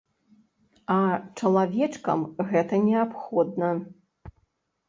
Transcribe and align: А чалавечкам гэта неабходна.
А 0.95 0.97
чалавечкам 1.37 2.19
гэта 2.53 2.75
неабходна. 2.89 3.69